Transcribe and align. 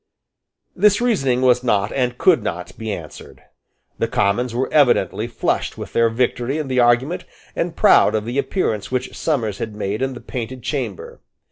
This 0.75 0.99
reasoning 0.99 1.43
was 1.43 1.63
not 1.63 1.91
and 1.93 2.17
could 2.17 2.41
not 2.41 2.75
be 2.75 2.91
answered. 2.91 3.43
The 3.99 4.07
Commons 4.07 4.55
were 4.55 4.67
evidently 4.73 5.27
flushed 5.27 5.77
with 5.77 5.93
their 5.93 6.09
victory 6.09 6.57
in 6.57 6.69
the 6.69 6.79
argument, 6.79 7.23
and 7.55 7.75
proud 7.75 8.15
of 8.15 8.25
the 8.25 8.39
appearance 8.39 8.91
which 8.91 9.15
Somers 9.15 9.59
had 9.59 9.75
made 9.75 10.01
in 10.01 10.15
the 10.15 10.19
Painted 10.19 10.63
Chamber. 10.63 11.21